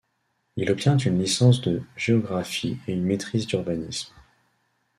Il 0.55 0.71
obtient 0.71 0.97
une 0.97 1.19
licence 1.21 1.61
de 1.61 1.83
géographie 1.95 2.79
et 2.87 2.93
une 2.93 3.03
maîtrise 3.03 3.45
d'urbanisme. 3.45 4.11